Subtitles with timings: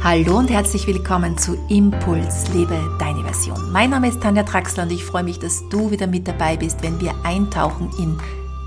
[0.00, 3.72] Hallo und herzlich willkommen zu Impuls, lebe deine Version.
[3.72, 6.82] Mein Name ist Tanja Traxler und ich freue mich, dass du wieder mit dabei bist,
[6.84, 8.16] wenn wir eintauchen in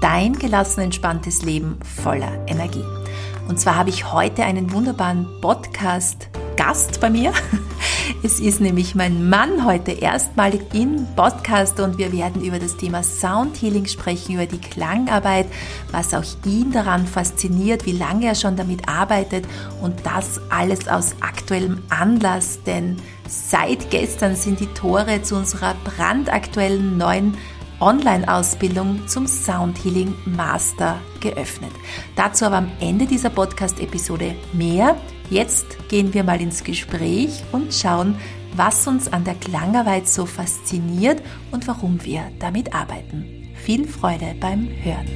[0.02, 2.84] dein gelassen, entspanntes Leben voller Energie.
[3.48, 7.32] Und zwar habe ich heute einen wunderbaren Podcast-Gast bei mir.
[8.23, 13.04] Es ist nämlich mein Mann heute erstmalig im Podcast und wir werden über das Thema
[13.04, 15.47] Soundhealing sprechen, über die Klangarbeit,
[15.91, 19.45] was auch ihn daran fasziniert, wie lange er schon damit arbeitet
[19.82, 22.97] und das alles aus aktuellem Anlass, denn
[23.28, 27.37] seit gestern sind die Tore zu unserer brandaktuellen neuen
[27.79, 31.71] Online-Ausbildung zum Soundhealing Master geöffnet.
[32.16, 34.95] Dazu aber am Ende dieser Podcast-Episode mehr.
[35.31, 38.17] Jetzt gehen wir mal ins Gespräch und schauen,
[38.53, 43.48] was uns an der Klangarbeit so fasziniert und warum wir damit arbeiten.
[43.56, 45.08] Viel Freude beim Hören.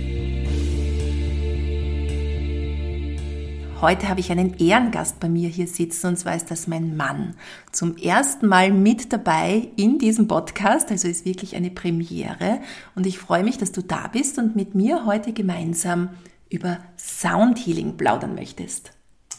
[3.82, 7.36] Heute habe ich einen Ehrengast bei mir hier sitzen und zwar ist das mein Mann.
[7.74, 12.62] Zum ersten Mal mit dabei in diesem Podcast, also ist wirklich eine Premiere
[12.96, 16.12] und ich freue mich, dass du da bist und mit mir heute gemeinsam
[16.50, 18.95] über Soundhealing plaudern möchtest.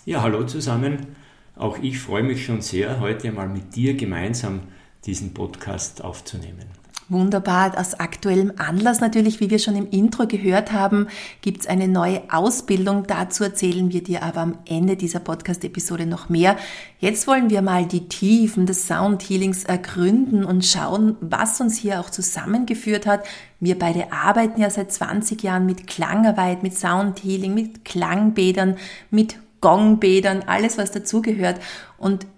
[0.06, 1.16] Ja, hallo zusammen.
[1.56, 4.60] Auch ich freue mich schon sehr, heute mal mit dir gemeinsam
[5.04, 6.66] diesen Podcast aufzunehmen.
[7.08, 7.76] Wunderbar.
[7.76, 11.08] Aus aktuellem Anlass natürlich, wie wir schon im Intro gehört haben,
[11.40, 13.08] gibt es eine neue Ausbildung.
[13.08, 16.56] Dazu erzählen wir dir aber am Ende dieser Podcast-Episode noch mehr.
[17.00, 22.10] Jetzt wollen wir mal die Tiefen des Soundhealings ergründen und schauen, was uns hier auch
[22.10, 23.24] zusammengeführt hat.
[23.58, 28.76] Wir beide arbeiten ja seit 20 Jahren mit Klangarbeit, mit Soundhealing, mit Klangbädern,
[29.10, 31.60] mit Gongbädern, alles was dazugehört.
[31.98, 32.28] Und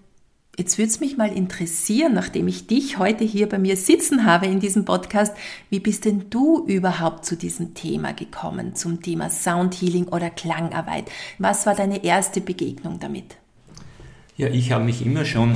[0.57, 4.45] Jetzt würde es mich mal interessieren, nachdem ich dich heute hier bei mir sitzen habe
[4.45, 5.33] in diesem Podcast,
[5.69, 11.05] wie bist denn du überhaupt zu diesem Thema gekommen, zum Thema Soundhealing oder Klangarbeit?
[11.37, 13.37] Was war deine erste Begegnung damit?
[14.35, 15.55] Ja, ich habe mich immer schon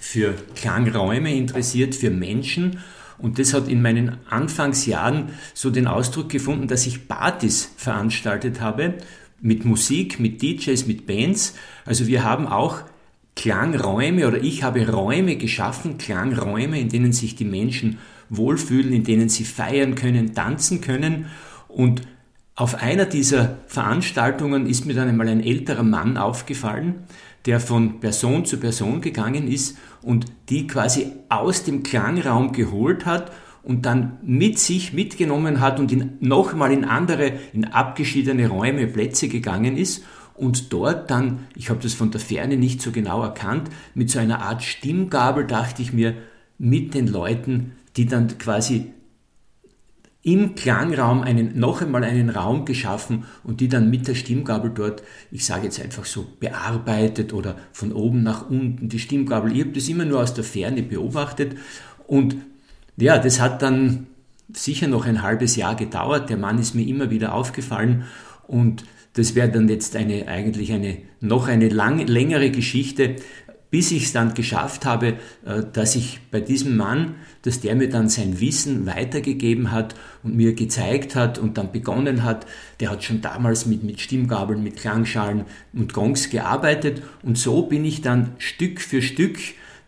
[0.00, 2.80] für Klangräume interessiert, für Menschen.
[3.18, 8.94] Und das hat in meinen Anfangsjahren so den Ausdruck gefunden, dass ich Partys veranstaltet habe
[9.40, 11.54] mit Musik, mit DJs, mit Bands.
[11.84, 12.82] Also wir haben auch
[13.36, 17.98] Klangräume oder ich habe Räume geschaffen, Klangräume, in denen sich die Menschen
[18.30, 21.26] wohlfühlen, in denen sie feiern können, tanzen können.
[21.68, 22.02] Und
[22.56, 27.04] auf einer dieser Veranstaltungen ist mir dann einmal ein älterer Mann aufgefallen,
[27.46, 33.30] der von Person zu Person gegangen ist und die quasi aus dem Klangraum geholt hat
[33.68, 39.28] und dann mit sich mitgenommen hat und in, nochmal in andere, in abgeschiedene Räume, Plätze
[39.28, 43.68] gegangen ist und dort dann, ich habe das von der Ferne nicht so genau erkannt,
[43.94, 46.14] mit so einer Art Stimmgabel dachte ich mir,
[46.56, 48.86] mit den Leuten, die dann quasi
[50.22, 55.02] im Klangraum einen, noch einmal einen Raum geschaffen und die dann mit der Stimmgabel dort,
[55.30, 59.52] ich sage jetzt einfach so, bearbeitet oder von oben nach unten die Stimmgabel.
[59.52, 61.58] Ich habe das immer nur aus der Ferne beobachtet
[62.06, 62.34] und
[63.00, 64.06] ja, das hat dann
[64.52, 66.30] sicher noch ein halbes Jahr gedauert.
[66.30, 68.04] Der Mann ist mir immer wieder aufgefallen.
[68.46, 73.16] Und das wäre dann jetzt eine, eigentlich eine, noch eine lang, längere Geschichte,
[73.70, 77.90] bis ich es dann geschafft habe, äh, dass ich bei diesem Mann, dass der mir
[77.90, 82.46] dann sein Wissen weitergegeben hat und mir gezeigt hat und dann begonnen hat,
[82.80, 85.44] der hat schon damals mit, mit Stimmgabeln, mit Klangschalen
[85.74, 87.02] und Gongs gearbeitet.
[87.22, 89.38] Und so bin ich dann Stück für Stück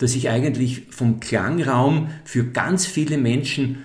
[0.00, 3.84] dass ich eigentlich vom Klangraum für ganz viele Menschen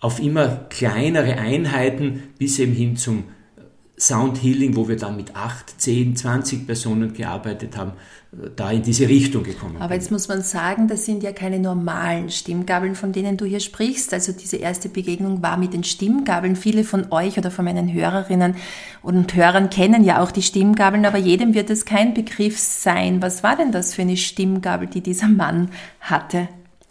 [0.00, 3.24] auf immer kleinere Einheiten bis eben hin zum
[3.96, 7.92] Sound Healing, wo wir dann mit 8, 10, 20 Personen gearbeitet haben,
[8.56, 12.30] da in diese Richtung gekommen Aber jetzt muss man sagen, das sind ja keine normalen
[12.30, 14.14] Stimmgabeln, von denen du hier sprichst.
[14.14, 16.56] Also diese erste Begegnung war mit den Stimmgabeln.
[16.56, 18.54] Viele von euch oder von meinen Hörerinnen
[19.02, 23.20] und Hörern kennen ja auch die Stimmgabeln, aber jedem wird es kein Begriff sein.
[23.20, 25.68] Was war denn das für eine Stimmgabel, die dieser Mann
[26.00, 26.48] hatte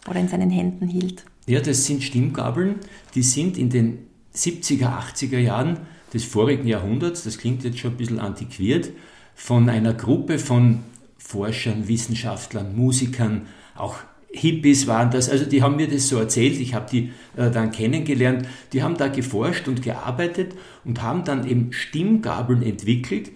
[0.08, 1.24] oder in seinen Händen hielt?
[1.46, 2.76] Ja, das sind Stimmgabeln,
[3.16, 3.98] die sind in den
[4.32, 5.78] 70er, 80er Jahren
[6.14, 8.90] des vorigen Jahrhunderts, das klingt jetzt schon ein bisschen antiquiert,
[9.34, 10.80] von einer Gruppe von
[11.22, 13.96] Forschern, Wissenschaftlern, Musikern, auch
[14.34, 17.70] Hippies waren das, also die haben mir das so erzählt, ich habe die äh, dann
[17.70, 20.54] kennengelernt, die haben da geforscht und gearbeitet
[20.84, 23.30] und haben dann eben Stimmgabeln entwickelt,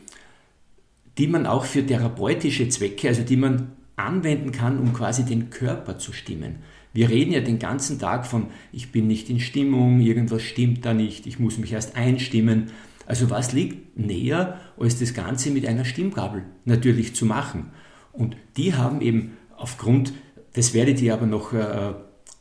[1.18, 5.98] die man auch für therapeutische Zwecke, also die man anwenden kann, um quasi den Körper
[5.98, 6.56] zu stimmen.
[6.92, 10.94] Wir reden ja den ganzen Tag von, ich bin nicht in Stimmung, irgendwas stimmt da
[10.94, 12.70] nicht, ich muss mich erst einstimmen.
[13.06, 17.70] Also was liegt näher, als das Ganze mit einer Stimmgabel natürlich zu machen?
[18.12, 20.12] Und die haben eben aufgrund,
[20.54, 21.94] das werdet ihr aber noch äh,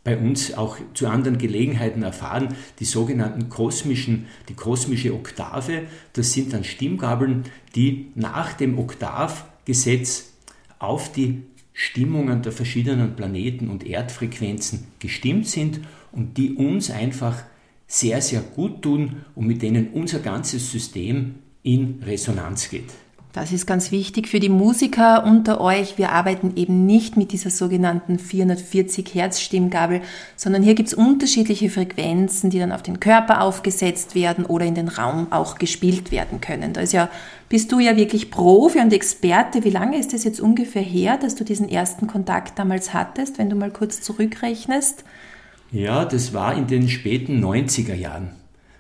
[0.03, 5.83] bei uns auch zu anderen Gelegenheiten erfahren, die sogenannten kosmischen, die kosmische Oktave,
[6.13, 7.43] das sind dann Stimmgabeln,
[7.75, 10.33] die nach dem Oktavgesetz
[10.79, 17.43] auf die Stimmungen der verschiedenen Planeten und Erdfrequenzen gestimmt sind und die uns einfach
[17.87, 22.91] sehr, sehr gut tun und mit denen unser ganzes System in Resonanz geht.
[23.35, 25.97] Das ist ganz wichtig für die Musiker unter euch.
[25.97, 29.99] Wir arbeiten eben nicht mit dieser sogenannten 440 Hertz Stimmgabel,
[30.37, 34.75] sondern hier gibt es unterschiedliche Frequenzen, die dann auf den Körper aufgesetzt werden oder in
[34.75, 36.71] den Raum auch gespielt werden können.
[36.71, 37.09] Da ist ja,
[37.49, 39.65] bist du ja wirklich Profi und Experte.
[39.65, 43.49] Wie lange ist es jetzt ungefähr her, dass du diesen ersten Kontakt damals hattest, wenn
[43.49, 45.03] du mal kurz zurückrechnest?
[45.71, 48.29] Ja, das war in den späten 90er Jahren.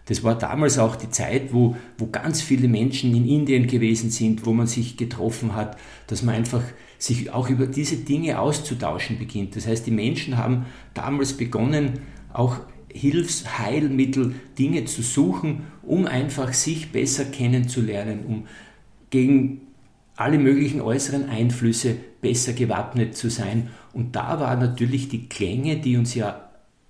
[0.05, 4.45] Das war damals auch die Zeit, wo, wo ganz viele Menschen in Indien gewesen sind,
[4.45, 5.77] wo man sich getroffen hat,
[6.07, 6.61] dass man einfach
[6.99, 9.55] sich auch über diese Dinge auszutauschen beginnt.
[9.55, 11.99] Das heißt, die Menschen haben damals begonnen,
[12.31, 12.57] auch
[12.93, 18.47] Hilfsheilmittel, Dinge zu suchen, um einfach sich besser kennenzulernen, um
[19.09, 19.61] gegen
[20.15, 23.69] alle möglichen äußeren Einflüsse besser gewappnet zu sein.
[23.91, 26.44] Und da war natürlich die Klänge, die uns ja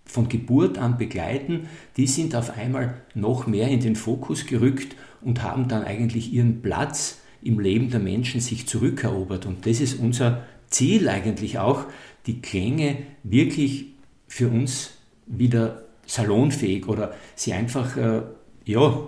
[0.05, 1.67] von Geburt an begleiten,
[1.97, 6.61] die sind auf einmal noch mehr in den Fokus gerückt und haben dann eigentlich ihren
[6.61, 9.45] Platz im Leben der Menschen sich zurückerobert.
[9.45, 11.85] Und das ist unser Ziel eigentlich auch,
[12.25, 13.87] die Klänge wirklich
[14.27, 14.97] für uns
[15.27, 18.21] wieder salonfähig oder sie einfach äh,
[18.65, 19.07] ja,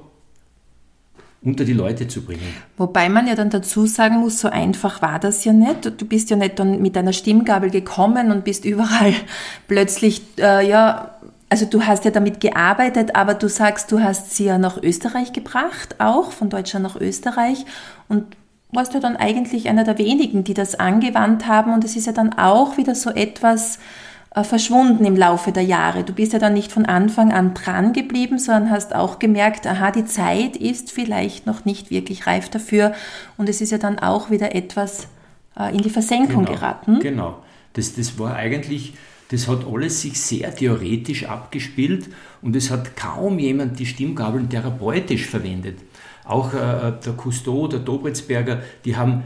[1.42, 2.42] unter die Leute zu bringen.
[2.78, 5.86] Wobei man ja dann dazu sagen muss, so einfach war das ja nicht.
[5.86, 9.14] Du bist ja nicht dann mit deiner Stimmgabel gekommen und bist überall
[9.68, 11.12] plötzlich, äh, ja,
[11.50, 15.32] also du hast ja damit gearbeitet, aber du sagst, du hast sie ja nach Österreich
[15.32, 17.66] gebracht, auch von Deutschland nach Österreich
[18.10, 18.26] und
[18.72, 22.12] warst ja dann eigentlich einer der wenigen, die das angewandt haben und es ist ja
[22.12, 23.80] dann auch wieder so etwas,
[24.44, 26.04] verschwunden im Laufe der Jahre.
[26.04, 29.92] Du bist ja dann nicht von Anfang an dran geblieben, sondern hast auch gemerkt, aha,
[29.92, 32.94] die Zeit ist vielleicht noch nicht wirklich reif dafür
[33.38, 35.08] und es ist ja dann auch wieder etwas
[35.58, 37.00] äh, in die Versenkung genau, geraten.
[37.00, 37.44] Genau.
[37.74, 38.94] Das, das war eigentlich,
[39.30, 42.08] das hat alles sich sehr theoretisch abgespielt
[42.42, 45.80] und es hat kaum jemand die Stimmgabeln therapeutisch verwendet.
[46.26, 49.24] Auch äh, der Cousteau, der Dobritzberger, die haben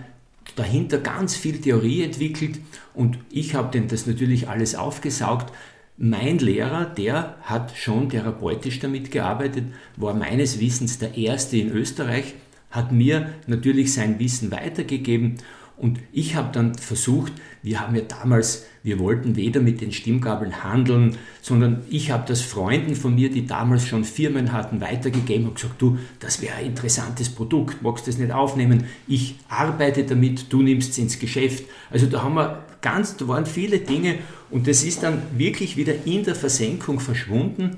[0.56, 2.60] dahinter ganz viel Theorie entwickelt
[2.94, 5.54] und ich habe denn das natürlich alles aufgesaugt.
[5.98, 9.66] Mein Lehrer, der hat schon therapeutisch damit gearbeitet,
[9.98, 12.34] war meines Wissens der erste in Österreich,
[12.70, 15.38] hat mir natürlich sein Wissen weitergegeben
[15.82, 17.34] und ich habe dann versucht,
[17.64, 22.42] wir haben ja damals, wir wollten weder mit den Stimmgabeln handeln, sondern ich habe das
[22.42, 26.68] Freunden von mir, die damals schon Firmen hatten, weitergegeben und gesagt, du, das wäre ein
[26.68, 28.84] interessantes Produkt, magst du das nicht aufnehmen?
[29.08, 31.66] Ich arbeite damit, du nimmst es ins Geschäft.
[31.90, 34.20] Also da haben wir ganz, da waren viele Dinge
[34.52, 37.78] und das ist dann wirklich wieder in der Versenkung verschwunden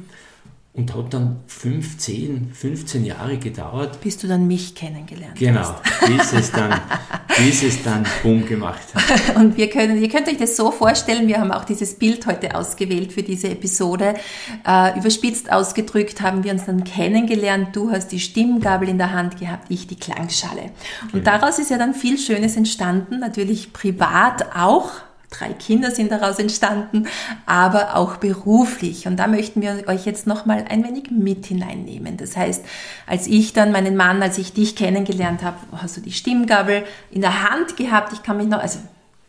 [0.76, 4.02] und hat dann 15, 15 Jahre gedauert.
[4.02, 6.00] Bis du dann mich kennengelernt genau, hast.
[6.00, 6.82] Genau, bis es dann,
[7.38, 9.36] bis es dann Boom gemacht hat.
[9.36, 12.56] Und wir können, ihr könnt euch das so vorstellen, wir haben auch dieses Bild heute
[12.56, 14.16] ausgewählt für diese Episode.
[14.66, 17.76] Äh, überspitzt ausgedrückt haben wir uns dann kennengelernt.
[17.76, 20.72] Du hast die Stimmgabel in der Hand gehabt, ich die Klangschale.
[21.04, 21.24] Und genau.
[21.24, 24.90] daraus ist ja dann viel Schönes entstanden, natürlich privat auch
[25.34, 27.08] drei Kinder sind daraus entstanden,
[27.46, 29.08] aber auch beruflich.
[29.08, 32.18] Und da möchten wir euch jetzt nochmal ein wenig mit hineinnehmen.
[32.18, 32.64] Das heißt,
[33.08, 37.22] als ich dann meinen Mann, als ich dich kennengelernt habe, hast du die Stimmgabel in
[37.22, 38.14] der Hand gehabt.
[38.14, 38.80] Ich kann mich noch, also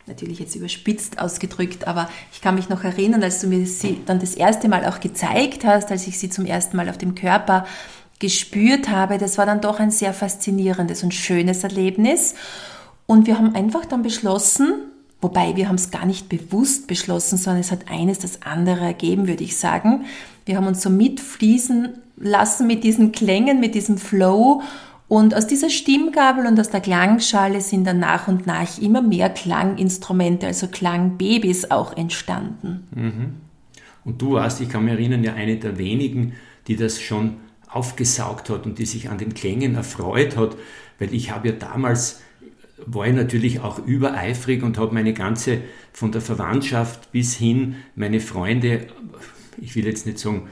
[0.06, 4.20] natürlich jetzt überspitzt ausgedrückt, aber ich kann mich noch erinnern, als du mir sie dann
[4.20, 7.66] das erste Mal auch gezeigt hast, als ich sie zum ersten Mal auf dem Körper
[8.18, 12.34] gespürt habe, das war dann doch ein sehr faszinierendes und schönes Erlebnis.
[13.06, 14.74] Und wir haben einfach dann beschlossen,
[15.24, 19.26] Wobei wir haben es gar nicht bewusst beschlossen, sondern es hat eines das andere ergeben,
[19.26, 20.04] würde ich sagen.
[20.44, 24.60] Wir haben uns so mitfließen lassen mit diesen Klängen, mit diesem Flow.
[25.08, 29.30] Und aus dieser Stimmgabel und aus der Klangschale sind dann nach und nach immer mehr
[29.30, 32.86] Klanginstrumente, also Klangbabys auch entstanden.
[32.94, 33.34] Mhm.
[34.04, 36.34] Und du warst, ich kann mich erinnern, ja eine der wenigen,
[36.66, 40.54] die das schon aufgesaugt hat und die sich an den Klängen erfreut hat,
[40.98, 42.20] weil ich habe ja damals
[42.86, 45.58] war ich natürlich auch übereifrig und habe meine ganze,
[45.92, 48.86] von der Verwandtschaft bis hin, meine Freunde,
[49.60, 50.48] ich will jetzt nicht sagen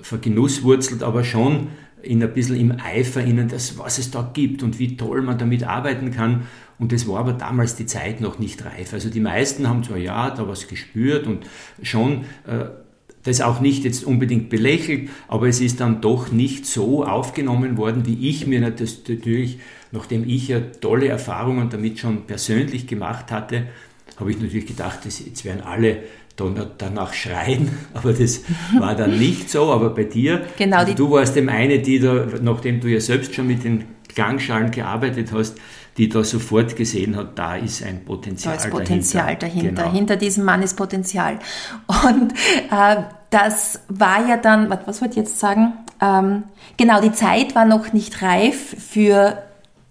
[0.00, 1.68] vergenusswurzelt, aber schon
[2.02, 5.38] in ein bisschen im Eifer ihnen, das, was es da gibt und wie toll man
[5.38, 6.42] damit arbeiten kann.
[6.78, 8.92] Und das war aber damals die Zeit noch nicht reif.
[8.92, 11.46] Also die meisten haben zwar ja da was gespürt und
[11.82, 12.66] schon äh,
[13.22, 18.04] das auch nicht jetzt unbedingt belächelt, aber es ist dann doch nicht so aufgenommen worden,
[18.06, 19.58] wie ich mir das natürlich,
[19.94, 23.68] nachdem ich ja tolle Erfahrungen damit schon persönlich gemacht hatte,
[24.18, 26.02] habe ich natürlich gedacht, jetzt werden alle
[26.78, 28.42] danach schreien, aber das
[28.78, 29.70] war dann nicht so.
[29.72, 33.46] Aber bei dir, genau, du warst dem eine, die da, nachdem du ja selbst schon
[33.46, 35.58] mit den Klangschalen gearbeitet hast,
[35.96, 38.70] die da sofort gesehen hat, da ist ein Potenzial dahinter.
[38.70, 39.46] Da ist Potenzial dahinter.
[39.46, 39.82] dahinter.
[39.82, 39.94] Genau.
[39.94, 41.38] Hinter diesem Mann ist Potenzial.
[41.86, 45.72] Und äh, das war ja dann, was wollte ich jetzt sagen?
[46.00, 46.44] Ähm,
[46.76, 49.43] genau, die Zeit war noch nicht reif für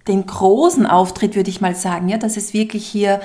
[0.07, 3.21] den großen Auftritt, würde ich mal sagen, ja, dass es wirklich hier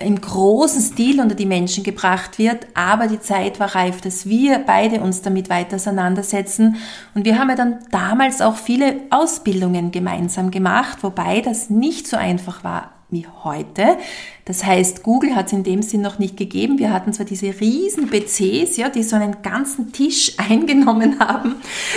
[0.00, 4.60] im großen Stil unter die Menschen gebracht wird, aber die Zeit war reif, dass wir
[4.60, 6.76] beide uns damit weiter auseinandersetzen.
[7.14, 12.16] Und wir haben ja dann damals auch viele Ausbildungen gemeinsam gemacht, wobei das nicht so
[12.16, 13.98] einfach war wie heute.
[14.44, 16.78] Das heißt, Google hat es in dem Sinn noch nicht gegeben.
[16.80, 21.56] Wir hatten zwar diese riesen PCs, ja, die so einen ganzen Tisch eingenommen haben.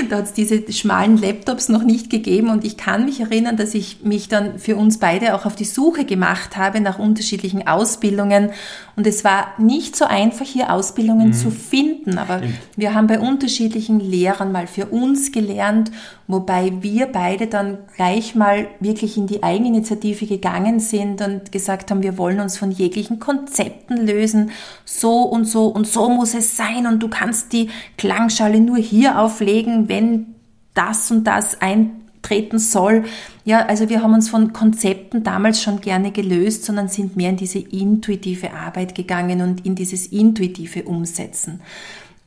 [0.10, 3.74] Da hat es diese schmalen Laptops noch nicht gegeben und ich kann mich erinnern, dass
[3.74, 8.52] ich mich dann für uns beide auch auf die Suche gemacht habe nach unterschiedlichen Ausbildungen
[8.96, 11.34] und es war nicht so einfach, hier Ausbildungen mhm.
[11.34, 12.54] zu finden, aber Stimmt.
[12.78, 15.92] wir haben bei unterschiedlichen Lehrern mal für uns gelernt,
[16.28, 22.04] wobei wir beide dann gleich mal wirklich in die Eigeninitiative gegangen sind und gesagt haben,
[22.04, 24.52] wir wollen wollen uns von jeglichen Konzepten lösen.
[24.84, 29.20] So und so und so muss es sein und du kannst die Klangschale nur hier
[29.20, 30.36] auflegen, wenn
[30.74, 33.06] das und das eintreten soll.
[33.46, 37.38] Ja, also wir haben uns von Konzepten damals schon gerne gelöst, sondern sind mehr in
[37.38, 41.62] diese intuitive Arbeit gegangen und in dieses intuitive Umsetzen.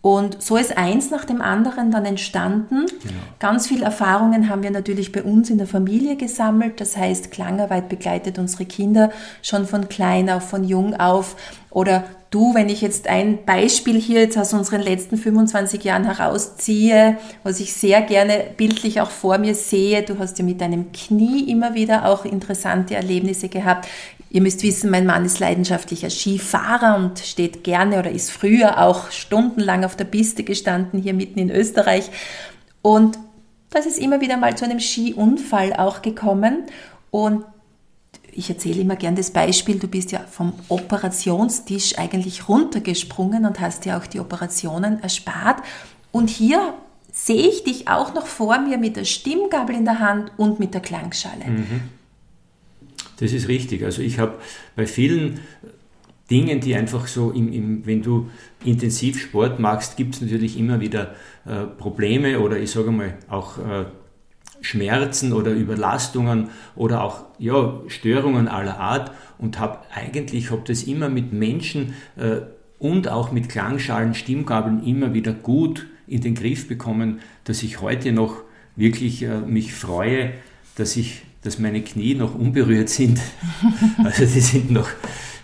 [0.00, 2.87] Und so ist eins nach dem anderen dann entstanden.
[2.87, 3.14] Genau.
[3.40, 6.81] Ganz viele Erfahrungen haben wir natürlich bei uns in der Familie gesammelt.
[6.81, 9.11] Das heißt, Klangarbeit begleitet unsere Kinder
[9.43, 11.35] schon von klein auf, von jung auf.
[11.71, 17.19] Oder du, wenn ich jetzt ein Beispiel hier jetzt aus unseren letzten 25 Jahren herausziehe,
[17.43, 21.50] was ich sehr gerne bildlich auch vor mir sehe, du hast ja mit deinem Knie
[21.50, 23.88] immer wieder auch interessante Erlebnisse gehabt.
[24.30, 29.11] Ihr müsst wissen, mein Mann ist leidenschaftlicher Skifahrer und steht gerne oder ist früher auch
[29.11, 32.11] stundenlang auf der Piste gestanden, hier mitten in Österreich.
[32.82, 33.18] Und
[33.70, 36.64] das ist immer wieder mal zu einem Skiunfall auch gekommen.
[37.11, 37.44] Und
[38.32, 43.87] ich erzähle immer gern das Beispiel, du bist ja vom Operationstisch eigentlich runtergesprungen und hast
[43.87, 45.62] ja auch die Operationen erspart.
[46.12, 46.75] Und hier
[47.12, 50.75] sehe ich dich auch noch vor mir mit der Stimmgabel in der Hand und mit
[50.75, 51.44] der Klangschale.
[51.47, 51.80] Mhm.
[53.18, 53.84] Das ist richtig.
[53.84, 54.34] Also ich habe
[54.76, 55.40] bei vielen
[56.30, 58.30] Dingen, die einfach so, im, im, wenn du
[58.64, 61.14] intensiv Sport machst, gibt es natürlich immer wieder
[61.46, 63.87] äh, Probleme oder ich sage mal auch äh,
[64.60, 71.08] Schmerzen oder Überlastungen oder auch ja, Störungen aller Art und habe eigentlich, habe das immer
[71.08, 72.40] mit Menschen äh,
[72.78, 78.12] und auch mit Klangschalen, Stimmgabeln immer wieder gut in den Griff bekommen, dass ich heute
[78.12, 78.42] noch
[78.76, 80.32] wirklich äh, mich freue,
[80.76, 83.21] dass ich dass meine Knie noch unberührt sind.
[84.04, 84.88] Also die sind noch,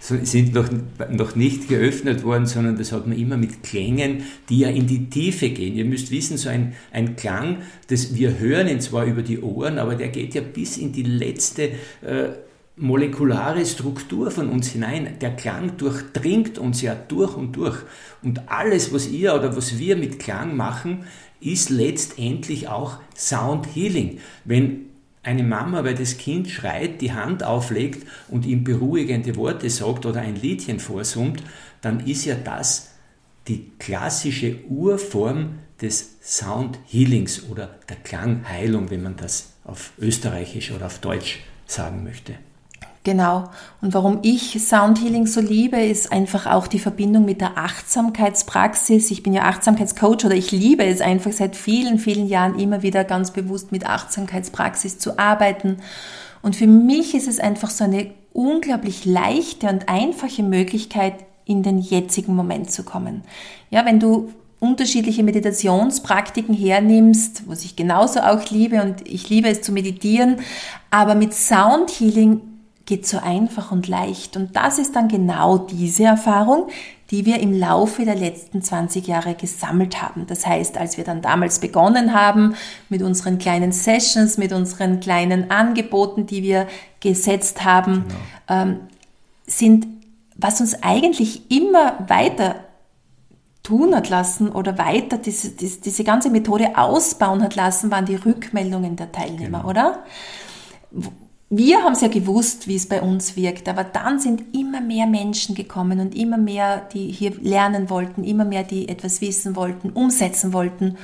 [0.00, 0.68] sind noch,
[1.10, 5.08] noch nicht geöffnet worden, sondern das hat man immer mit Klängen, die ja in die
[5.08, 5.74] Tiefe gehen.
[5.74, 7.58] Ihr müsst wissen, so ein, ein Klang,
[7.88, 11.02] das, wir hören ihn zwar über die Ohren, aber der geht ja bis in die
[11.02, 11.70] letzte
[12.02, 12.30] äh,
[12.76, 15.16] molekulare Struktur von uns hinein.
[15.20, 17.78] Der Klang durchdringt uns ja durch und durch.
[18.22, 21.04] Und alles, was ihr oder was wir mit Klang machen,
[21.40, 24.18] ist letztendlich auch Sound Healing.
[24.44, 24.86] Wenn
[25.24, 30.20] eine Mama, weil das Kind schreit, die Hand auflegt und ihm beruhigende Worte sagt oder
[30.20, 31.42] ein Liedchen vorsummt,
[31.80, 32.90] dann ist ja das
[33.48, 40.86] die klassische Urform des Sound Healings oder der Klangheilung, wenn man das auf Österreichisch oder
[40.86, 42.34] auf Deutsch sagen möchte.
[43.04, 43.50] Genau.
[43.82, 49.10] Und warum ich Sound Healing so liebe, ist einfach auch die Verbindung mit der Achtsamkeitspraxis.
[49.10, 53.04] Ich bin ja Achtsamkeitscoach oder ich liebe es einfach seit vielen, vielen Jahren immer wieder
[53.04, 55.76] ganz bewusst mit Achtsamkeitspraxis zu arbeiten.
[56.40, 61.76] Und für mich ist es einfach so eine unglaublich leichte und einfache Möglichkeit, in den
[61.76, 63.22] jetzigen Moment zu kommen.
[63.68, 64.30] Ja, wenn du
[64.60, 70.36] unterschiedliche Meditationspraktiken hernimmst, was ich genauso auch liebe und ich liebe es zu meditieren,
[70.90, 72.40] aber mit Sound Healing
[72.86, 74.36] geht so einfach und leicht.
[74.36, 76.68] Und das ist dann genau diese Erfahrung,
[77.10, 80.26] die wir im Laufe der letzten 20 Jahre gesammelt haben.
[80.26, 82.54] Das heißt, als wir dann damals begonnen haben
[82.88, 86.66] mit unseren kleinen Sessions, mit unseren kleinen Angeboten, die wir
[87.00, 88.04] gesetzt haben,
[88.48, 88.62] genau.
[88.62, 88.80] ähm,
[89.46, 89.86] sind,
[90.36, 92.56] was uns eigentlich immer weiter
[93.62, 98.16] tun hat lassen oder weiter diese, diese, diese ganze Methode ausbauen hat lassen, waren die
[98.16, 99.70] Rückmeldungen der Teilnehmer, genau.
[99.70, 100.04] oder?
[101.50, 105.06] Wir haben es ja gewusst, wie es bei uns wirkt, aber dann sind immer mehr
[105.06, 109.90] Menschen gekommen und immer mehr, die hier lernen wollten, immer mehr, die etwas wissen wollten,
[109.90, 110.96] umsetzen wollten.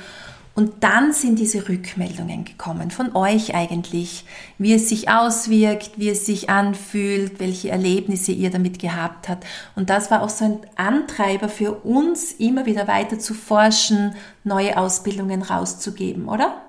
[0.53, 4.25] Und dann sind diese Rückmeldungen gekommen, von euch eigentlich,
[4.57, 9.45] wie es sich auswirkt, wie es sich anfühlt, welche Erlebnisse ihr damit gehabt habt.
[9.77, 14.75] Und das war auch so ein Antreiber für uns, immer wieder weiter zu forschen, neue
[14.75, 16.61] Ausbildungen rauszugeben, oder?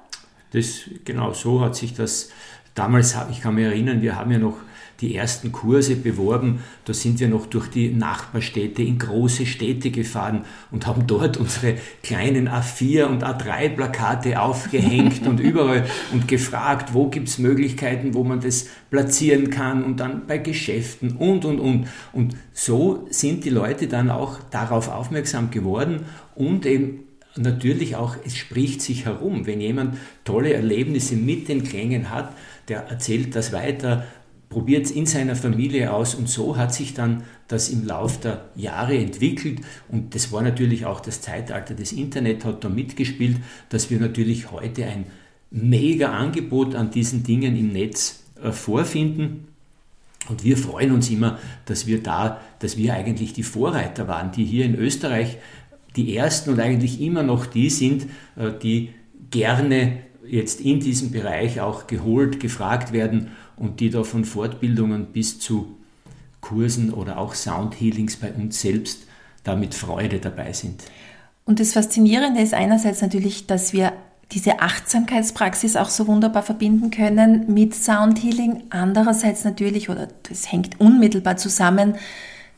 [0.52, 2.29] Das, genau so hat sich das
[2.75, 4.57] Damals, ich kann mich erinnern, wir haben ja noch
[5.02, 6.61] die ersten Kurse beworben.
[6.85, 11.76] Da sind wir noch durch die Nachbarstädte in große Städte gefahren und haben dort unsere
[12.02, 18.41] kleinen A4 und A3-Plakate aufgehängt und überall und gefragt, wo gibt es Möglichkeiten, wo man
[18.41, 21.88] das platzieren kann und dann bei Geschäften und, und, und.
[22.12, 27.00] Und so sind die Leute dann auch darauf aufmerksam geworden und eben
[27.37, 29.47] natürlich auch, es spricht sich herum.
[29.47, 32.33] Wenn jemand tolle Erlebnisse mit den Klängen hat,
[32.69, 34.07] der erzählt das weiter,
[34.49, 38.45] probiert es in seiner Familie aus und so hat sich dann das im Laufe der
[38.54, 43.38] Jahre entwickelt und das war natürlich auch das Zeitalter des Internet hat da mitgespielt,
[43.71, 45.07] dass wir natürlich heute ein
[45.50, 49.49] mega Angebot an diesen Dingen im Netz äh, vorfinden.
[50.28, 54.45] Und wir freuen uns immer, dass wir da, dass wir eigentlich die Vorreiter waren, die
[54.45, 55.38] hier in Österreich
[55.97, 58.90] die ersten und eigentlich immer noch die sind, äh, die
[59.31, 65.38] gerne jetzt in diesem Bereich auch geholt, gefragt werden und die da von Fortbildungen bis
[65.38, 65.76] zu
[66.41, 69.07] Kursen oder auch Soundhealings bei uns selbst
[69.45, 70.83] da mit Freude dabei sind.
[71.45, 73.93] Und das Faszinierende ist einerseits natürlich, dass wir
[74.33, 78.64] diese Achtsamkeitspraxis auch so wunderbar verbinden können mit Soundhealing.
[78.71, 81.97] Andererseits natürlich, oder das hängt unmittelbar zusammen,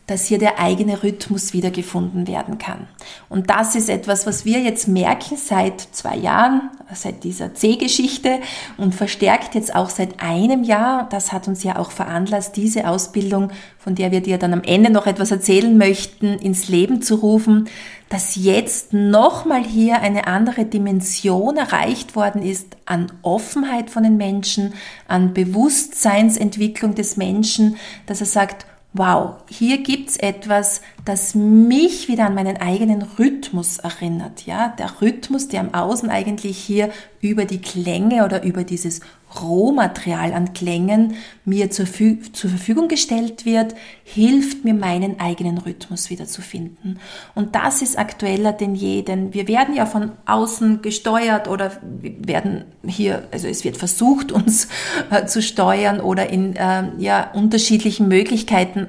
[0.06, 2.88] dass hier der eigene Rhythmus wiedergefunden werden kann.
[3.30, 8.40] Und das ist etwas, was wir jetzt merken seit zwei Jahren, seit dieser C-Geschichte
[8.76, 11.08] und verstärkt jetzt auch seit einem Jahr.
[11.10, 14.90] Das hat uns ja auch veranlasst, diese Ausbildung, von der wir dir dann am Ende
[14.90, 17.68] noch etwas erzählen möchten, ins Leben zu rufen,
[18.10, 24.74] dass jetzt nochmal hier eine andere Dimension erreicht worden ist an Offenheit von den Menschen,
[25.08, 32.34] an Bewusstseinsentwicklung des Menschen, dass er sagt, wow, hier gibt's etwas, das mich wieder an
[32.34, 34.46] meinen eigenen Rhythmus erinnert.
[34.46, 39.00] Ja, der Rhythmus, der im Außen eigentlich hier über die Klänge oder über dieses
[39.40, 41.14] Rohmaterial an Klängen
[41.44, 43.74] mir zur, zur Verfügung gestellt wird,
[44.04, 46.98] hilft mir meinen eigenen Rhythmus wieder zu finden.
[47.34, 52.64] Und das ist aktueller denn je, denn wir werden ja von außen gesteuert oder werden
[52.86, 54.68] hier, also es wird versucht, uns
[55.10, 58.88] äh, zu steuern oder in äh, ja, unterschiedlichen Möglichkeiten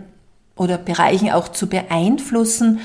[0.55, 2.79] oder Bereichen auch zu beeinflussen.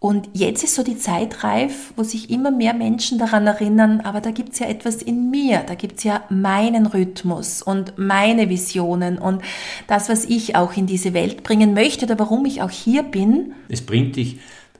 [0.00, 4.20] Und jetzt ist so die Zeit reif, wo sich immer mehr Menschen daran erinnern, aber
[4.20, 9.42] da gibt's ja etwas in mir, da gibt's ja meinen Rhythmus und meine Visionen und
[9.88, 13.54] das, was ich auch in diese Welt bringen möchte oder warum ich auch hier bin.
[13.68, 14.38] Es bringt dich,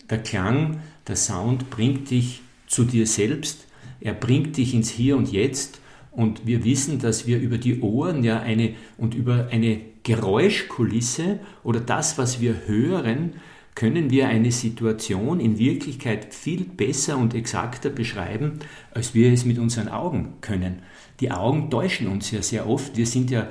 [0.09, 3.66] der Klang, der Sound bringt dich zu dir selbst,
[4.00, 5.81] er bringt dich ins Hier und Jetzt
[6.12, 11.81] und wir wissen, dass wir über die Ohren ja eine und über eine Geräuschkulisse oder
[11.81, 13.33] das, was wir hören,
[13.79, 18.59] können wir eine Situation in Wirklichkeit viel besser und exakter beschreiben,
[18.91, 20.83] als wir es mit unseren Augen können.
[21.21, 22.97] Die Augen täuschen uns ja sehr oft.
[22.97, 23.49] Wir sind ja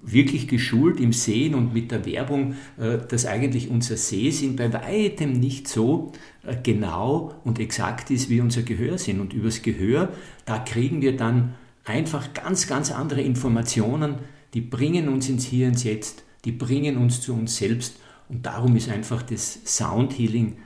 [0.00, 5.32] wirklich geschult im Sehen und mit der Werbung, äh, dass eigentlich unser Sehsinn bei weitem
[5.32, 6.12] nicht so
[6.44, 9.18] äh, genau und exakt ist wie unser Gehörsinn.
[9.18, 10.12] Und übers Gehör,
[10.44, 14.14] da kriegen wir dann einfach ganz, ganz andere Informationen,
[14.54, 17.96] die bringen uns ins Hier und Jetzt, die bringen uns zu uns selbst
[18.28, 20.56] und darum ist einfach das Soundhealing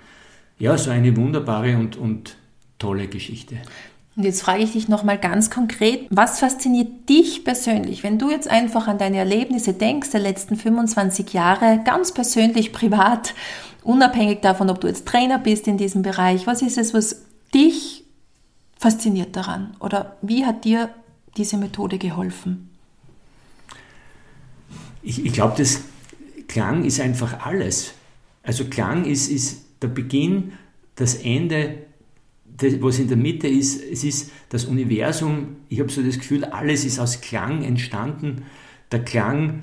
[0.58, 2.36] ja so eine wunderbare und, und
[2.78, 3.56] tolle Geschichte.
[4.16, 8.48] Und jetzt frage ich dich nochmal ganz konkret, was fasziniert dich persönlich, wenn du jetzt
[8.48, 13.34] einfach an deine Erlebnisse denkst der letzten 25 Jahre, ganz persönlich, privat,
[13.82, 17.22] unabhängig davon, ob du jetzt Trainer bist in diesem Bereich, was ist es, was
[17.54, 18.04] dich
[18.78, 19.76] fasziniert daran?
[19.80, 20.90] Oder wie hat dir
[21.36, 22.68] diese Methode geholfen?
[25.02, 25.82] Ich, ich glaube, das
[26.50, 27.94] Klang ist einfach alles.
[28.42, 30.54] Also Klang ist, ist der Beginn,
[30.96, 31.78] das Ende,
[32.44, 33.80] das, was in der Mitte ist.
[33.80, 35.58] Es ist das Universum.
[35.68, 38.46] Ich habe so das Gefühl, alles ist aus Klang entstanden.
[38.90, 39.62] Der Klang,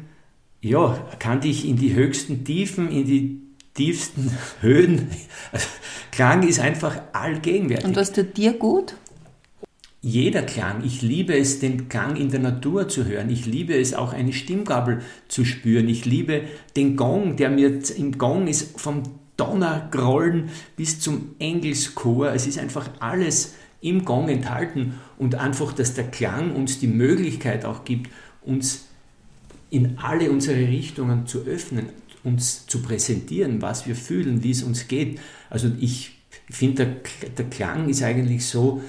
[0.62, 3.42] ja, kann dich in die höchsten Tiefen, in die
[3.74, 5.10] tiefsten Höhen.
[5.52, 5.68] Also,
[6.14, 7.86] Klang ist einfach allgegenwärtig.
[7.86, 8.96] Und was tut dir gut?
[10.08, 10.86] Jeder Klang.
[10.86, 13.30] Ich liebe es, den Klang in der Natur zu hören.
[13.30, 15.90] Ich liebe es, auch eine Stimmgabel zu spüren.
[15.90, 16.44] Ich liebe
[16.78, 19.04] den Gong, der mir im Gong ist vom
[19.36, 22.32] Donnergrollen bis zum Engelschor.
[22.32, 27.66] Es ist einfach alles im Gong enthalten und einfach, dass der Klang uns die Möglichkeit
[27.66, 28.10] auch gibt,
[28.42, 28.86] uns
[29.70, 31.90] in alle unsere Richtungen zu öffnen,
[32.24, 35.20] uns zu präsentieren, was wir fühlen, wie es uns geht.
[35.50, 36.18] Also ich
[36.50, 38.82] finde, der, der Klang ist eigentlich so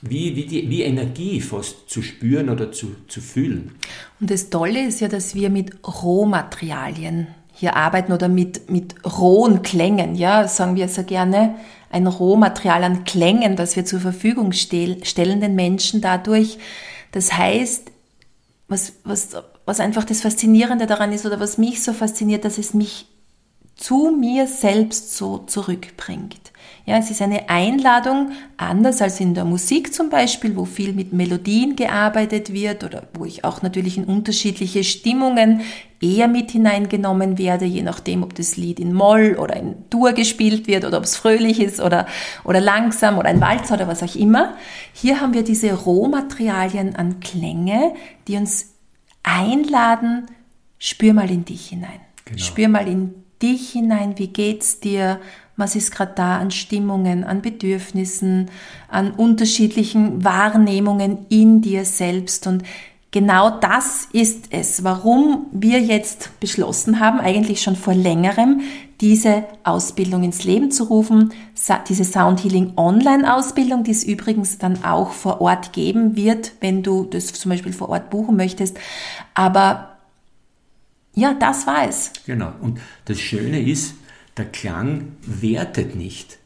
[0.00, 3.72] wie, wie, die, wie Energie fast zu spüren oder zu, zu fühlen.
[4.20, 9.62] Und das Tolle ist ja, dass wir mit Rohmaterialien hier arbeiten oder mit, mit rohen
[9.62, 11.56] Klängen, ja, sagen wir so gerne,
[11.90, 16.58] ein Rohmaterial an Klängen, das wir zur Verfügung stellen den Menschen dadurch.
[17.10, 17.90] Das heißt,
[18.68, 19.34] was, was
[19.68, 23.06] was einfach das Faszinierende daran ist oder was mich so fasziniert, dass es mich
[23.78, 26.52] zu mir selbst so zurückbringt.
[26.84, 31.12] Ja, es ist eine Einladung, anders als in der Musik zum Beispiel, wo viel mit
[31.12, 35.60] Melodien gearbeitet wird oder wo ich auch natürlich in unterschiedliche Stimmungen
[36.00, 40.66] eher mit hineingenommen werde, je nachdem, ob das Lied in Moll oder in Dur gespielt
[40.66, 42.06] wird oder ob es fröhlich ist oder,
[42.42, 44.54] oder langsam oder ein Walzer oder was auch immer.
[44.92, 47.94] Hier haben wir diese Rohmaterialien an Klänge,
[48.26, 48.74] die uns
[49.22, 50.26] einladen,
[50.78, 52.00] spür mal in dich hinein.
[52.24, 52.38] Genau.
[52.38, 55.20] Spür mal in dich hinein, wie geht's dir?
[55.56, 58.50] Was ist gerade da an Stimmungen, an Bedürfnissen,
[58.88, 62.46] an unterschiedlichen Wahrnehmungen in dir selbst?
[62.46, 62.62] Und
[63.10, 68.60] genau das ist es, warum wir jetzt beschlossen haben, eigentlich schon vor längerem,
[69.00, 71.32] diese Ausbildung ins Leben zu rufen,
[71.88, 76.82] diese Sound Healing Online Ausbildung, die es übrigens dann auch vor Ort geben wird, wenn
[76.82, 78.76] du das zum Beispiel vor Ort buchen möchtest.
[79.34, 79.97] Aber
[81.18, 82.12] ja, das war es.
[82.26, 82.52] Genau.
[82.60, 83.94] Und das Schöne ist,
[84.36, 86.38] der Klang wertet nicht.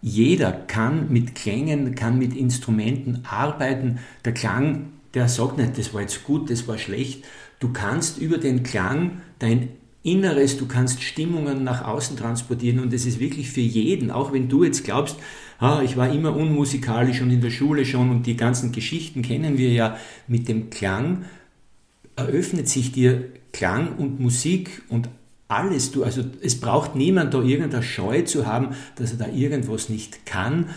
[0.00, 3.98] Jeder kann mit Klängen, kann mit Instrumenten arbeiten.
[4.24, 7.24] Der Klang, der sagt nicht, das war jetzt gut, das war schlecht.
[7.58, 9.70] Du kannst über den Klang dein
[10.04, 14.48] Inneres, du kannst Stimmungen nach außen transportieren und es ist wirklich für jeden, auch wenn
[14.48, 15.16] du jetzt glaubst,
[15.58, 19.58] ah, ich war immer unmusikalisch und in der Schule schon und die ganzen Geschichten kennen
[19.58, 21.24] wir ja, mit dem Klang
[22.16, 25.08] eröffnet sich dir Klang und Musik und
[25.48, 29.88] alles, du, also es braucht niemand da irgendeine Scheu zu haben, dass er da irgendwas
[29.88, 30.70] nicht kann.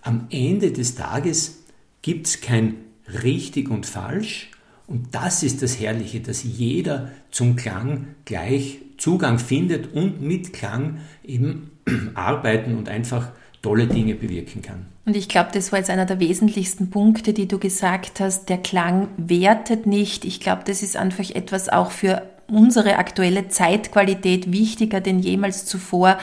[0.00, 1.62] Am Ende des Tages
[2.00, 2.76] gibt es kein
[3.22, 4.50] richtig und falsch
[4.86, 10.98] und das ist das Herrliche, dass jeder zum Klang gleich Zugang findet und mit Klang
[11.24, 11.70] eben
[12.14, 13.30] arbeiten und einfach
[13.62, 14.91] tolle Dinge bewirken kann.
[15.04, 18.48] Und ich glaube, das war jetzt einer der wesentlichsten Punkte, die du gesagt hast.
[18.48, 20.24] Der Klang wertet nicht.
[20.24, 26.18] Ich glaube, das ist einfach etwas auch für unsere aktuelle Zeitqualität wichtiger denn jemals zuvor,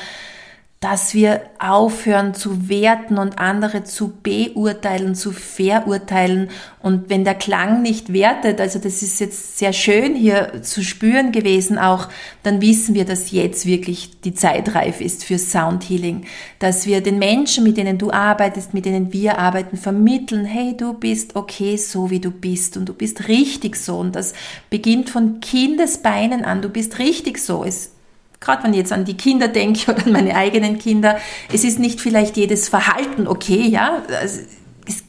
[0.79, 6.49] dass wir aufhören zu werten und andere zu beurteilen, zu verurteilen.
[6.81, 11.33] Und wenn der Klang nicht wertet, also das ist jetzt sehr schön hier zu spüren
[11.33, 12.07] gewesen auch,
[12.43, 16.25] dann wissen wir, dass jetzt wirklich die Zeit reif ist für Soundhealing.
[16.59, 20.93] Dass wir den Menschen, mit denen du arbeitest, mit denen wir arbeiten, vermitteln, hey, du
[20.93, 23.97] bist okay so, wie du bist und du bist richtig so.
[23.97, 24.33] Und das
[24.69, 27.65] beginnt von Kindesbeinen an, du bist richtig so.
[27.65, 27.91] Es
[28.39, 31.17] gerade wenn ich jetzt an die Kinder denke oder an meine eigenen Kinder,
[31.51, 34.01] es ist nicht vielleicht jedes Verhalten okay, ja.
[34.23, 34.47] Es
[34.85, 35.05] ist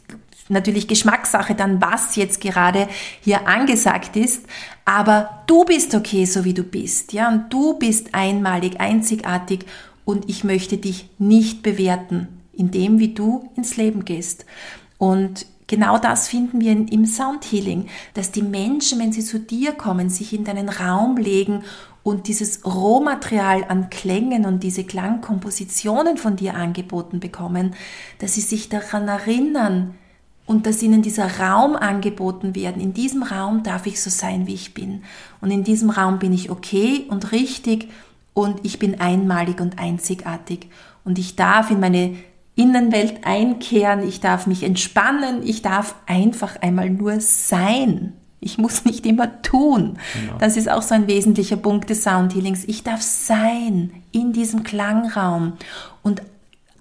[0.48, 2.88] natürlich Geschmackssache dann, was jetzt gerade
[3.20, 4.44] hier angesagt ist,
[4.84, 7.28] aber du bist okay, so wie du bist, ja.
[7.28, 9.64] Und du bist einmalig, einzigartig
[10.04, 14.44] und ich möchte dich nicht bewerten in dem, wie du ins Leben gehst.
[14.98, 19.70] Und Genau das finden wir im Sound Healing, dass die Menschen, wenn sie zu dir
[19.70, 21.62] kommen, sich in deinen Raum legen
[22.10, 27.74] und dieses Rohmaterial an Klängen und diese Klangkompositionen von dir angeboten bekommen,
[28.18, 29.94] dass sie sich daran erinnern
[30.46, 32.82] und dass ihnen dieser Raum angeboten werden.
[32.82, 35.04] In diesem Raum darf ich so sein, wie ich bin.
[35.40, 37.88] Und in diesem Raum bin ich okay und richtig
[38.34, 40.68] und ich bin einmalig und einzigartig.
[41.04, 42.16] Und ich darf in meine
[42.56, 48.19] Innenwelt einkehren, ich darf mich entspannen, ich darf einfach einmal nur sein.
[48.40, 49.98] Ich muss nicht immer tun.
[50.14, 50.38] Genau.
[50.38, 52.64] Das ist auch so ein wesentlicher Punkt des Soundhealings.
[52.64, 55.54] Ich darf sein in diesem Klangraum.
[56.02, 56.22] Und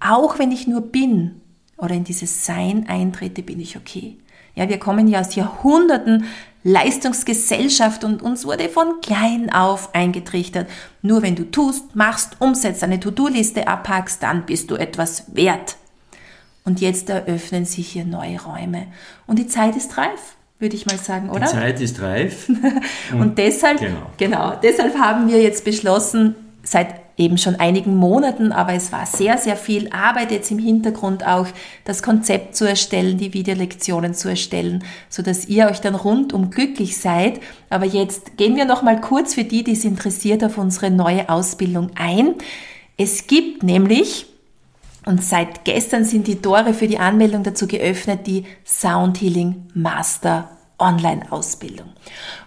[0.00, 1.40] auch wenn ich nur bin
[1.76, 4.16] oder in dieses Sein eintrete, bin ich okay.
[4.54, 6.24] Ja, wir kommen ja aus Jahrhunderten
[6.62, 10.68] Leistungsgesellschaft und uns wurde von klein auf eingetrichtert.
[11.00, 15.76] Nur wenn du tust, machst, umsetzt, eine To-Do-Liste abhackst, dann bist du etwas wert.
[16.64, 18.88] Und jetzt eröffnen sich hier neue Räume.
[19.26, 21.40] Und die Zeit ist reif würde ich mal sagen, oder?
[21.40, 22.48] Die Zeit ist reif.
[23.12, 24.10] und, und deshalb, genau.
[24.16, 29.36] genau, deshalb haben wir jetzt beschlossen, seit eben schon einigen Monaten, aber es war sehr,
[29.36, 31.46] sehr viel Arbeit jetzt im Hintergrund auch,
[31.84, 36.96] das Konzept zu erstellen, die Videolektionen zu erstellen, so dass ihr euch dann rundum glücklich
[36.96, 37.40] seid.
[37.68, 41.28] Aber jetzt gehen wir noch mal kurz für die, die es interessiert, auf unsere neue
[41.28, 42.34] Ausbildung ein.
[42.96, 44.29] Es gibt nämlich
[45.06, 50.50] und seit gestern sind die Tore für die Anmeldung dazu geöffnet, die Sound Healing Master
[50.78, 51.88] Online-Ausbildung.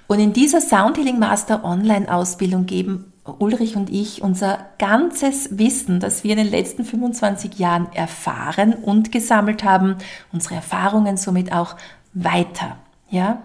[0.07, 6.23] Und in dieser Sound Healing Master Online-Ausbildung geben Ulrich und ich unser ganzes Wissen, das
[6.23, 9.95] wir in den letzten 25 Jahren erfahren und gesammelt haben,
[10.33, 11.75] unsere Erfahrungen somit auch
[12.13, 12.77] weiter.
[13.09, 13.41] Ja?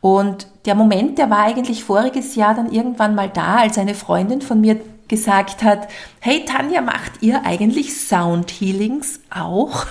[0.00, 4.40] Und der Moment, der war eigentlich voriges Jahr dann irgendwann mal da, als eine Freundin
[4.40, 5.88] von mir gesagt hat,
[6.20, 9.86] hey Tanja, macht ihr eigentlich Sound Healings auch?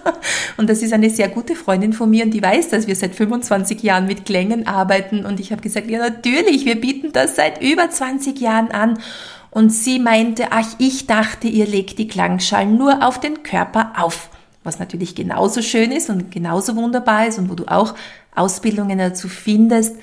[0.56, 3.14] und das ist eine sehr gute Freundin von mir und die weiß, dass wir seit
[3.14, 7.62] 25 Jahren mit Klängen arbeiten und ich habe gesagt, ja natürlich, wir bieten das seit
[7.62, 8.98] über 20 Jahren an.
[9.50, 14.28] Und sie meinte, ach, ich dachte, ihr legt die Klangschalen nur auf den Körper auf.
[14.62, 17.94] Was natürlich genauso schön ist und genauso wunderbar ist und wo du auch
[18.34, 19.96] Ausbildungen dazu findest.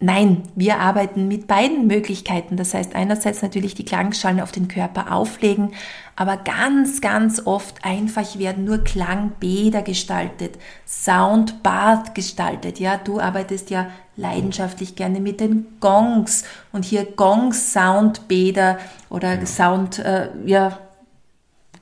[0.00, 2.56] Nein, wir arbeiten mit beiden Möglichkeiten.
[2.56, 5.72] Das heißt, einerseits natürlich die Klangschalen auf den Körper auflegen,
[6.14, 10.56] aber ganz, ganz oft einfach werden nur Klangbäder gestaltet,
[10.86, 12.78] Soundbath gestaltet.
[12.78, 18.78] Ja, du arbeitest ja leidenschaftlich gerne mit den Gongs und hier Gongs, Soundbäder
[19.10, 19.46] oder ja.
[19.46, 20.78] Sound, äh, ja,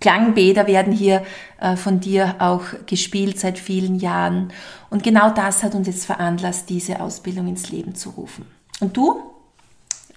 [0.00, 1.22] Klangbäder werden hier
[1.60, 4.52] äh, von dir auch gespielt seit vielen Jahren.
[4.90, 8.46] Und genau das hat uns jetzt veranlasst, diese Ausbildung ins Leben zu rufen.
[8.80, 9.20] Und du?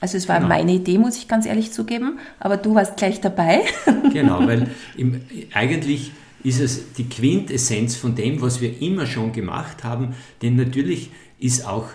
[0.01, 0.49] Also es war genau.
[0.49, 3.61] meine Idee, muss ich ganz ehrlich zugeben, aber du warst gleich dabei.
[4.13, 5.21] Genau, weil im,
[5.53, 6.11] eigentlich
[6.43, 11.67] ist es die Quintessenz von dem, was wir immer schon gemacht haben, denn natürlich ist
[11.67, 11.89] auch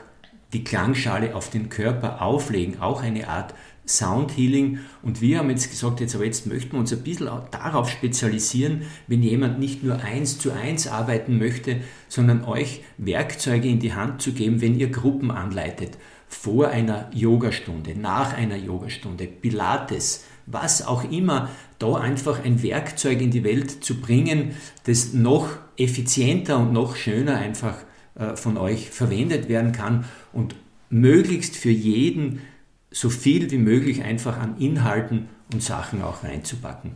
[0.53, 3.55] die Klangschale auf den Körper auflegen auch eine Art
[3.87, 4.79] Sound Healing.
[5.03, 8.83] Und wir haben jetzt gesagt, jetzt aber jetzt möchten wir uns ein bisschen darauf spezialisieren,
[9.07, 14.23] wenn jemand nicht nur eins zu eins arbeiten möchte, sondern euch Werkzeuge in die Hand
[14.23, 15.99] zu geben, wenn ihr Gruppen anleitet.
[16.27, 23.31] Vor einer Yogastunde, nach einer Yogastunde, Pilates, was auch immer, da einfach ein Werkzeug in
[23.31, 27.77] die Welt zu bringen, das noch effizienter und noch schöner einfach
[28.15, 30.55] äh, von euch verwendet werden kann und
[30.91, 32.41] möglichst für jeden
[32.95, 36.93] so viel wie möglich einfach an Inhalten und Sachen auch reinzupacken.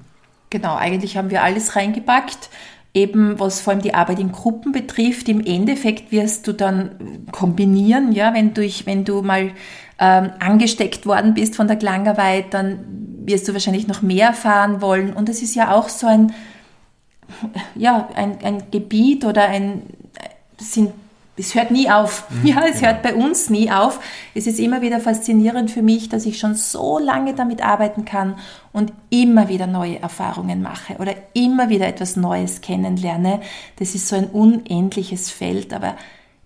[0.48, 2.50] Genau, eigentlich haben wir alles reingepackt.
[2.94, 8.12] Eben was vor allem die Arbeit in Gruppen betrifft, im Endeffekt wirst du dann kombinieren,
[8.12, 9.50] ja, wenn du, wenn du mal
[9.98, 12.78] ähm, angesteckt worden bist von der Klangarbeit, dann
[13.24, 15.12] wirst du wahrscheinlich noch mehr erfahren wollen.
[15.12, 16.32] Und es ist ja auch so ein,
[17.74, 19.82] ja, ein, ein Gebiet oder ein,
[20.58, 20.92] sind
[21.38, 22.24] es hört nie auf.
[22.30, 22.92] Mhm, ja, es genau.
[22.92, 24.00] hört bei uns nie auf.
[24.34, 28.38] Es ist immer wieder faszinierend für mich, dass ich schon so lange damit arbeiten kann
[28.72, 33.40] und immer wieder neue Erfahrungen mache oder immer wieder etwas Neues kennenlerne.
[33.76, 35.96] Das ist so ein unendliches Feld, aber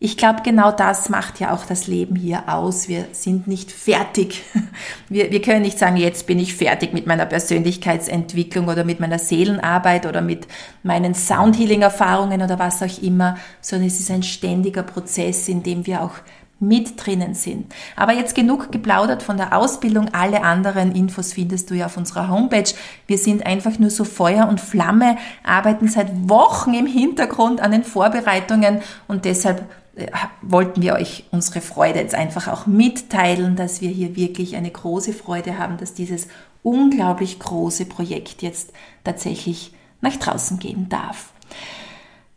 [0.05, 2.88] ich glaube, genau das macht ja auch das Leben hier aus.
[2.88, 4.43] Wir sind nicht fertig.
[5.09, 9.19] Wir, wir können nicht sagen, jetzt bin ich fertig mit meiner Persönlichkeitsentwicklung oder mit meiner
[9.19, 10.49] Seelenarbeit oder mit
[10.83, 16.03] meinen Soundhealing-Erfahrungen oder was auch immer, sondern es ist ein ständiger Prozess, in dem wir
[16.03, 16.15] auch
[16.59, 17.73] mit drinnen sind.
[17.95, 20.09] Aber jetzt genug geplaudert von der Ausbildung.
[20.12, 22.73] Alle anderen Infos findest du ja auf unserer Homepage.
[23.07, 27.85] Wir sind einfach nur so Feuer und Flamme, arbeiten seit Wochen im Hintergrund an den
[27.85, 29.67] Vorbereitungen und deshalb
[30.41, 35.13] wollten wir euch unsere Freude jetzt einfach auch mitteilen, dass wir hier wirklich eine große
[35.13, 36.29] Freude haben, dass dieses
[36.63, 38.73] unglaublich große Projekt jetzt
[39.05, 41.33] tatsächlich nach draußen gehen darf.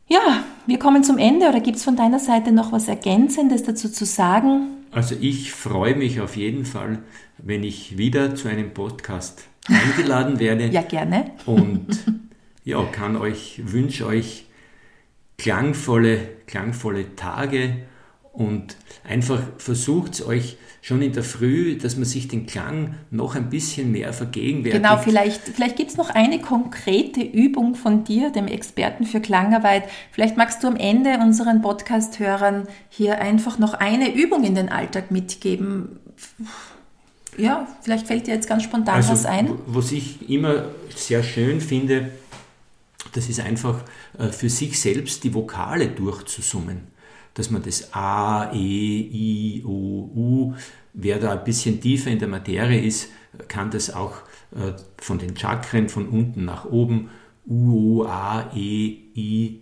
[0.07, 3.89] Ja, wir kommen zum Ende oder gibt es von deiner Seite noch was Ergänzendes dazu
[3.89, 4.67] zu sagen?
[4.91, 6.99] Also ich freue mich auf jeden Fall,
[7.37, 10.67] wenn ich wieder zu einem Podcast eingeladen werde.
[10.71, 11.31] ja, gerne.
[11.45, 11.87] Und
[12.63, 14.44] ja, kann euch, wünsche euch
[15.37, 17.77] klangvolle, klangvolle Tage
[18.31, 23.35] und einfach versucht es euch schon in der Früh, dass man sich den Klang noch
[23.35, 24.83] ein bisschen mehr vergegenwärtigt.
[24.83, 29.85] Genau, vielleicht, vielleicht gibt es noch eine konkrete Übung von dir, dem Experten für Klangarbeit.
[30.11, 35.09] Vielleicht magst du am Ende unseren Podcast-Hörern hier einfach noch eine Übung in den Alltag
[35.09, 35.99] mitgeben.
[37.37, 39.53] Ja, vielleicht fällt dir jetzt ganz spontan also, was ein.
[39.65, 42.11] Was ich immer sehr schön finde,
[43.13, 43.81] das ist einfach
[44.31, 46.87] für sich selbst die Vokale durchzusummen.
[47.33, 50.53] Dass man das A, E, I, O, U,
[50.93, 53.09] wer da ein bisschen tiefer in der Materie ist,
[53.49, 54.17] kann das auch
[54.55, 57.09] äh, von den Chakren von unten nach oben,
[57.45, 59.61] U, O, A, E, I,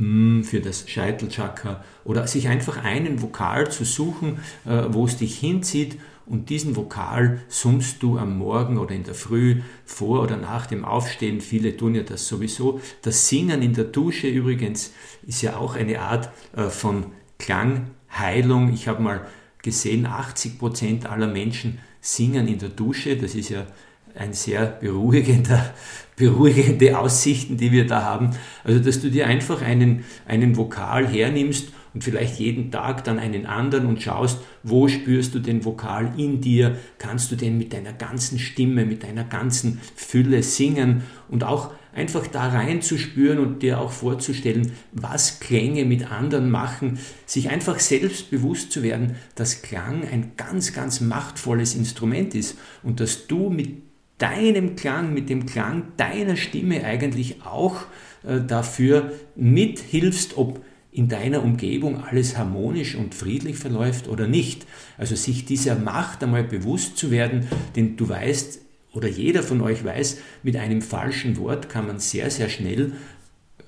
[0.00, 5.38] M für das Scheitelchakra oder sich einfach einen Vokal zu suchen, äh, wo es dich
[5.38, 5.98] hinzieht
[6.30, 10.84] und diesen Vokal summst du am Morgen oder in der Früh vor oder nach dem
[10.84, 11.40] Aufstehen.
[11.40, 12.80] Viele tun ja das sowieso.
[13.02, 14.92] Das Singen in der Dusche übrigens
[15.26, 17.06] ist ja auch eine Art äh, von
[17.40, 18.72] Klangheilung.
[18.72, 19.26] Ich habe mal
[19.62, 23.16] gesehen, 80 Prozent aller Menschen singen in der Dusche.
[23.16, 23.66] Das ist ja
[24.14, 25.74] ein sehr beruhigender,
[26.16, 28.30] beruhigende Aussichten, die wir da haben.
[28.62, 33.46] Also, dass du dir einfach einen, einen Vokal hernimmst und vielleicht jeden Tag dann einen
[33.46, 37.92] anderen und schaust, wo spürst du den Vokal in dir, kannst du den mit deiner
[37.92, 41.02] ganzen Stimme, mit deiner ganzen Fülle singen?
[41.28, 47.50] Und auch einfach da reinzuspüren und dir auch vorzustellen, was Klänge mit anderen machen, sich
[47.50, 53.26] einfach selbst bewusst zu werden, dass Klang ein ganz, ganz machtvolles Instrument ist und dass
[53.26, 53.82] du mit
[54.18, 57.82] deinem Klang, mit dem Klang deiner Stimme eigentlich auch
[58.22, 64.66] äh, dafür mithilfst, ob in deiner Umgebung alles harmonisch und friedlich verläuft oder nicht.
[64.98, 68.60] Also sich dieser Macht einmal bewusst zu werden, denn du weißt,
[68.92, 72.92] oder jeder von euch weiß, mit einem falschen Wort kann man sehr, sehr schnell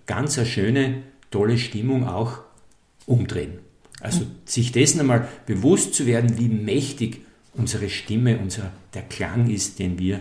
[0.06, 2.40] ganz eine schöne, tolle Stimmung auch
[3.06, 3.58] umdrehen.
[4.00, 7.20] Also sich dessen einmal bewusst zu werden, wie mächtig
[7.54, 10.18] unsere Stimme, unser, der Klang ist, den wir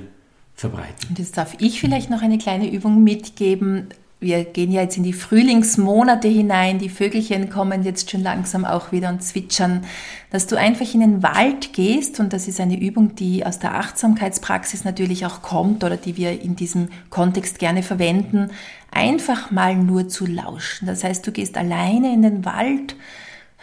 [0.54, 1.10] verbreiten.
[1.10, 3.88] Und jetzt darf ich vielleicht noch eine kleine Übung mitgeben
[4.22, 8.92] wir gehen ja jetzt in die Frühlingsmonate hinein, die Vögelchen kommen jetzt schon langsam auch
[8.92, 9.84] wieder und zwitschern,
[10.30, 13.74] dass du einfach in den Wald gehst und das ist eine Übung, die aus der
[13.74, 18.52] Achtsamkeitspraxis natürlich auch kommt oder die wir in diesem Kontext gerne verwenden,
[18.92, 20.86] einfach mal nur zu lauschen.
[20.86, 22.96] Das heißt, du gehst alleine in den Wald,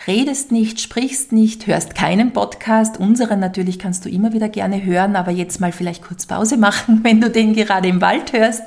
[0.07, 2.99] redest nicht, sprichst nicht, hörst keinen Podcast.
[2.99, 7.01] Unseren natürlich kannst du immer wieder gerne hören, aber jetzt mal vielleicht kurz Pause machen,
[7.05, 8.63] wenn du den gerade im Wald hörst.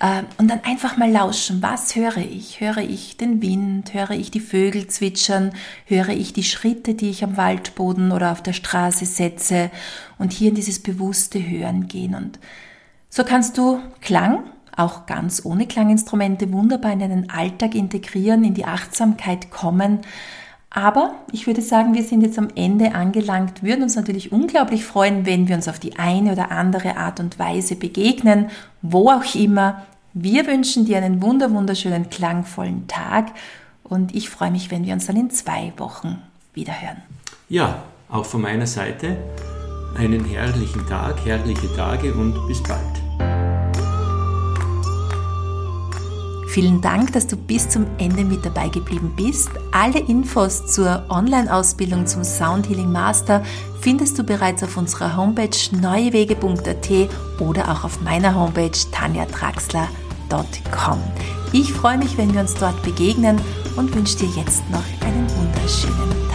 [0.00, 1.62] Äh, und dann einfach mal lauschen.
[1.62, 2.60] Was höre ich?
[2.60, 3.94] Höre ich den Wind?
[3.94, 5.52] Höre ich die Vögel zwitschern?
[5.86, 9.70] Höre ich die Schritte, die ich am Waldboden oder auf der Straße setze?
[10.18, 12.14] Und hier in dieses bewusste Hören gehen.
[12.14, 12.38] Und
[13.08, 14.44] so kannst du Klang
[14.76, 20.00] auch ganz ohne Klanginstrumente wunderbar in deinen Alltag integrieren, in die Achtsamkeit kommen
[20.70, 25.24] aber ich würde sagen, wir sind jetzt am Ende angelangt, würden uns natürlich unglaublich freuen,
[25.24, 28.50] wenn wir uns auf die eine oder andere Art und Weise begegnen,
[28.82, 29.82] wo auch immer.
[30.12, 33.32] Wir wünschen dir einen wunder wunderschönen, klangvollen Tag
[33.82, 36.18] und ich freue mich, wenn wir uns dann in zwei Wochen
[36.52, 37.02] wieder hören.
[37.48, 39.16] Ja, auch von meiner Seite
[39.96, 43.07] einen herrlichen Tag, herrliche Tage und bis bald.
[46.58, 49.50] Vielen Dank, dass du bis zum Ende mit dabei geblieben bist.
[49.70, 53.44] Alle Infos zur Online-Ausbildung zum Sound Healing Master
[53.80, 56.90] findest du bereits auf unserer Homepage neuewege.at
[57.38, 60.98] oder auch auf meiner Homepage tanjatraxler.com.
[61.52, 63.40] Ich freue mich, wenn wir uns dort begegnen
[63.76, 66.28] und wünsche dir jetzt noch einen wunderschönen